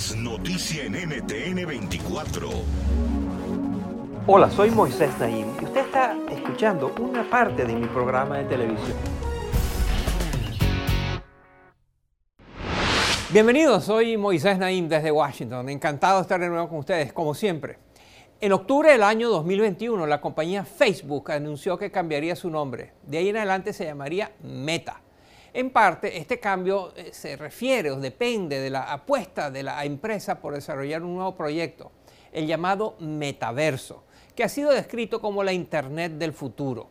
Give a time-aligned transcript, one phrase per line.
[0.00, 2.48] Es noticia en NTN 24.
[4.26, 8.96] Hola, soy Moisés Naim y usted está escuchando una parte de mi programa de televisión.
[13.30, 15.68] Bienvenidos, soy Moisés Naim desde Washington.
[15.68, 17.76] Encantado de estar de nuevo con ustedes, como siempre.
[18.40, 22.94] En octubre del año 2021, la compañía Facebook anunció que cambiaría su nombre.
[23.02, 25.02] De ahí en adelante se llamaría Meta.
[25.52, 30.40] En parte, este cambio eh, se refiere o depende de la apuesta de la empresa
[30.40, 31.90] por desarrollar un nuevo proyecto,
[32.30, 34.04] el llamado metaverso,
[34.36, 36.88] que ha sido descrito como la Internet del futuro.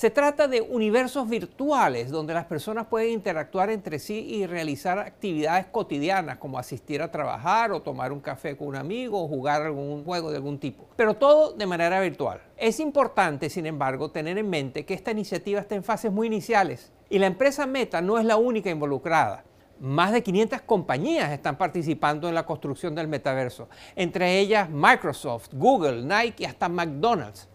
[0.00, 5.66] Se trata de universos virtuales donde las personas pueden interactuar entre sí y realizar actividades
[5.66, 10.02] cotidianas como asistir a trabajar o tomar un café con un amigo o jugar algún
[10.02, 10.88] juego de algún tipo.
[10.96, 12.40] Pero todo de manera virtual.
[12.56, 16.94] Es importante, sin embargo, tener en mente que esta iniciativa está en fases muy iniciales
[17.10, 19.44] y la empresa Meta no es la única involucrada.
[19.80, 26.04] Más de 500 compañías están participando en la construcción del metaverso, entre ellas Microsoft, Google,
[26.04, 27.49] Nike y hasta McDonald's.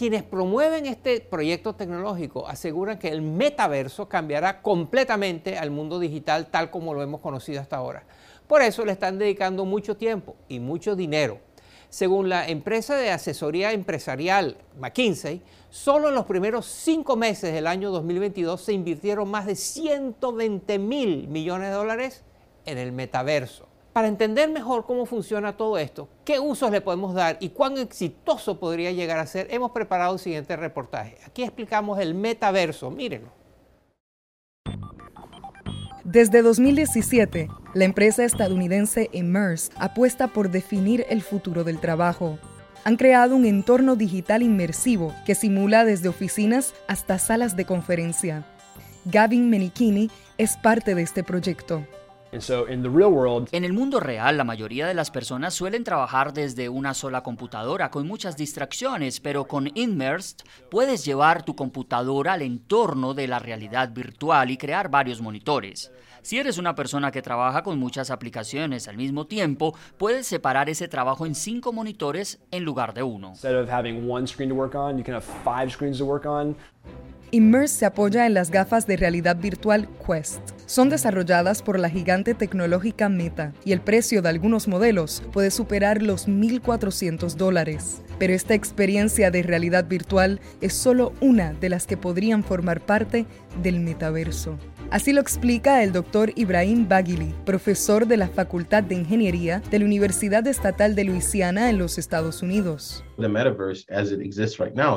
[0.00, 6.70] Quienes promueven este proyecto tecnológico aseguran que el metaverso cambiará completamente al mundo digital tal
[6.70, 8.04] como lo hemos conocido hasta ahora.
[8.46, 11.40] Por eso le están dedicando mucho tiempo y mucho dinero.
[11.90, 17.90] Según la empresa de asesoría empresarial McKinsey, Solo en los primeros cinco meses del año
[17.90, 22.24] 2022 se invirtieron más de 120 mil millones de dólares
[22.64, 23.69] en el metaverso.
[24.00, 28.58] Para entender mejor cómo funciona todo esto, qué usos le podemos dar y cuán exitoso
[28.58, 31.18] podría llegar a ser, hemos preparado el siguiente reportaje.
[31.26, 33.28] Aquí explicamos el metaverso, mírenlo.
[36.02, 42.38] Desde 2017, la empresa estadounidense Immerse apuesta por definir el futuro del trabajo
[42.84, 48.46] han creado un entorno digital inmersivo que simula desde oficinas hasta salas de conferencia.
[49.04, 51.84] Gavin Menichini es parte de este proyecto.
[53.50, 57.90] En el mundo real, la mayoría de las personas suelen trabajar desde una sola computadora
[57.90, 60.38] con muchas distracciones, pero con Immersed
[60.70, 65.90] puedes llevar tu computadora al entorno de la realidad virtual y crear varios monitores.
[66.22, 70.86] Si eres una persona que trabaja con muchas aplicaciones al mismo tiempo, puedes separar ese
[70.86, 73.34] trabajo en cinco monitores en lugar de uno.
[77.32, 80.40] Immerse se apoya en las gafas de realidad virtual Quest.
[80.66, 86.02] Son desarrolladas por la gigante tecnológica Meta y el precio de algunos modelos puede superar
[86.02, 88.02] los 1.400 dólares.
[88.18, 93.26] Pero esta experiencia de realidad virtual es solo una de las que podrían formar parte
[93.62, 94.58] del metaverso.
[94.90, 99.84] Así lo explica el doctor Ibrahim Baghili, profesor de la Facultad de Ingeniería de la
[99.84, 103.04] Universidad Estatal de Luisiana en los Estados Unidos.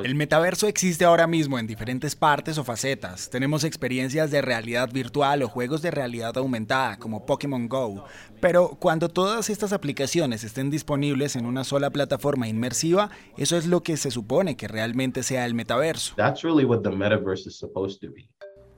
[0.03, 3.29] El metaverso existe ahora mismo en diferentes partes o facetas.
[3.29, 8.05] Tenemos experiencias de realidad virtual o juegos de realidad aumentada como Pokémon Go.
[8.41, 13.83] Pero cuando todas estas aplicaciones estén disponibles en una sola plataforma inmersiva, eso es lo
[13.83, 16.15] que se supone que realmente sea el metaverso.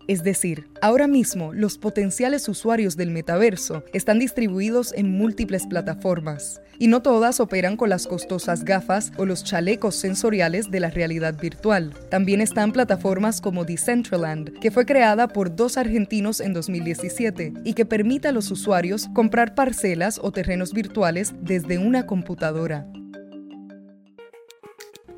[0.08, 6.88] Es decir, ahora mismo los potenciales usuarios del metaverso están distribuidos en múltiples plataformas, y
[6.88, 11.94] no todas operan con las costosas gafas o los chalecos sensoriales de la realidad virtual.
[12.12, 17.86] También están plataformas como Decentraland, que fue creada por dos argentinos en 2017 y que
[17.86, 22.88] permite a los usuarios comprar parcelas o terrenos virtuales desde una computadora.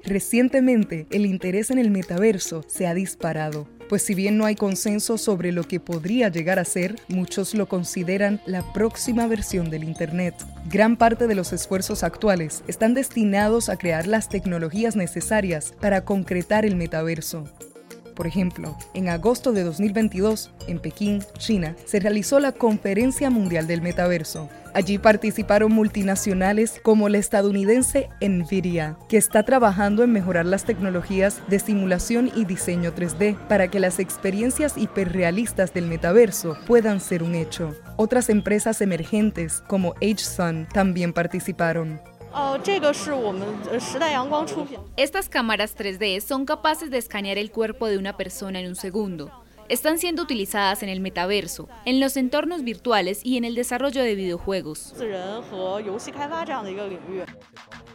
[0.03, 5.17] Recientemente, el interés en el metaverso se ha disparado pues si bien no hay consenso
[5.17, 10.35] sobre lo que podría llegar a ser, muchos lo consideran la próxima versión del Internet.
[10.69, 16.65] Gran parte de los esfuerzos actuales están destinados a crear las tecnologías necesarias para concretar
[16.65, 17.45] el metaverso.
[18.17, 18.75] Por ejemplo.
[18.95, 24.49] En agosto de 2022, en Pekín, China, se realizó la Conferencia Mundial del Metaverso.
[24.73, 31.59] Allí participaron multinacionales como la estadounidense Nvidia, que está trabajando en mejorar las tecnologías de
[31.59, 37.75] simulación y diseño 3D para que las experiencias hiperrealistas del metaverso puedan ser un hecho.
[37.97, 42.01] Otras empresas emergentes como HSun también participaron.
[44.97, 49.31] Estas cámaras 3D son capaces de escanear el cuerpo de una persona en un segundo.
[49.69, 54.15] Están siendo utilizadas en el metaverso, en los entornos virtuales y en el desarrollo de
[54.15, 54.93] videojuegos.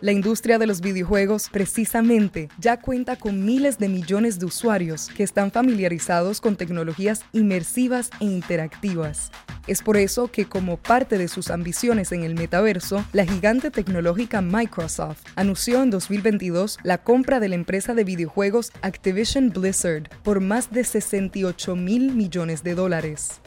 [0.03, 5.23] La industria de los videojuegos precisamente ya cuenta con miles de millones de usuarios que
[5.23, 9.31] están familiarizados con tecnologías inmersivas e interactivas.
[9.69, 14.43] Es por eso que como parte de sus ambiciones en el metaverso, la gigante tecnológica
[14.43, 20.73] Microsoft anunció en 2022 la compra de la empresa de videojuegos Activision Blizzard por más
[20.73, 23.41] de 68 mil millones de dólares.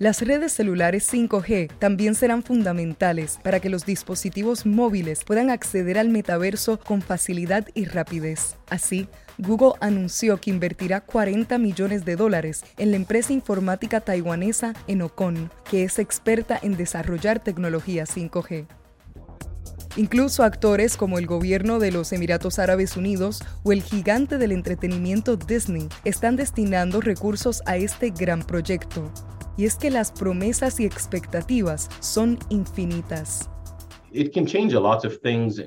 [0.00, 6.08] Las redes celulares 5G también serán fundamentales para que los dispositivos móviles puedan acceder al
[6.08, 8.54] metaverso con facilidad y rapidez.
[8.70, 9.08] Así,
[9.38, 15.82] Google anunció que invertirá 40 millones de dólares en la empresa informática taiwanesa Enocon, que
[15.82, 18.68] es experta en desarrollar tecnología 5G.
[19.96, 25.36] Incluso actores como el gobierno de los Emiratos Árabes Unidos o el gigante del entretenimiento
[25.36, 29.12] Disney están destinando recursos a este gran proyecto
[29.58, 33.50] y es que las promesas y expectativas son infinitas.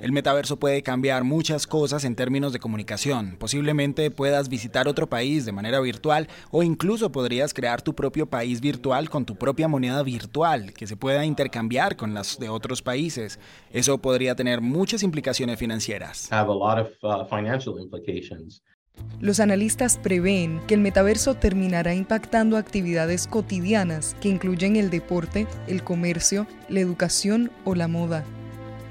[0.01, 3.35] El metaverso puede cambiar muchas cosas en términos de comunicación.
[3.37, 8.59] Posiblemente puedas visitar otro país de manera virtual o incluso podrías crear tu propio país
[8.59, 13.39] virtual con tu propia moneda virtual que se pueda intercambiar con las de otros países.
[13.69, 16.27] Eso podría tener muchas implicaciones financieras.
[19.21, 25.83] Los analistas prevén que el metaverso terminará impactando actividades cotidianas que incluyen el deporte, el
[25.83, 28.25] comercio, la educación o la moda.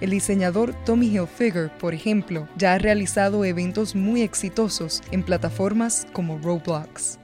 [0.00, 6.38] El diseñador Tommy Hilfiger, por ejemplo, ya ha realizado eventos muy exitosos en plataformas como
[6.38, 7.18] Roblox.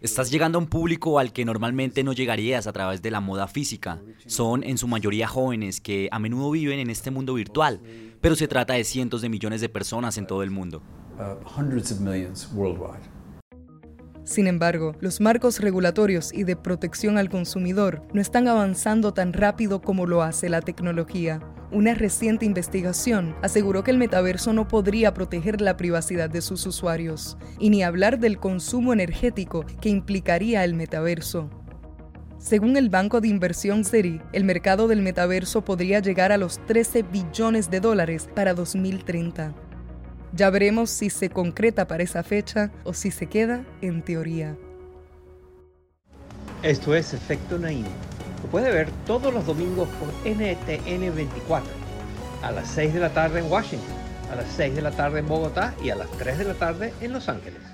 [0.00, 3.46] Estás llegando a un público al que normalmente no llegarías a través de la moda
[3.46, 4.02] física.
[4.26, 7.80] Son en su mayoría jóvenes que a menudo viven en este mundo virtual
[8.24, 10.82] pero se trata de cientos de millones de personas en todo el mundo.
[14.24, 19.82] Sin embargo, los marcos regulatorios y de protección al consumidor no están avanzando tan rápido
[19.82, 21.40] como lo hace la tecnología.
[21.70, 27.36] Una reciente investigación aseguró que el metaverso no podría proteger la privacidad de sus usuarios,
[27.58, 31.50] y ni hablar del consumo energético que implicaría el metaverso.
[32.44, 37.02] Según el banco de inversión Citi, el mercado del metaverso podría llegar a los 13
[37.04, 39.54] billones de dólares para 2030.
[40.34, 44.58] Ya veremos si se concreta para esa fecha o si se queda en teoría.
[46.62, 47.86] Esto es Efecto Naim.
[48.42, 51.66] Lo puede ver todos los domingos por NTN 24,
[52.42, 53.96] a las 6 de la tarde en Washington,
[54.30, 56.92] a las 6 de la tarde en Bogotá y a las 3 de la tarde
[57.00, 57.73] en Los Ángeles.